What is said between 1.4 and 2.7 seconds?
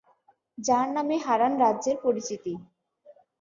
রাজ্যের পরিচিতি।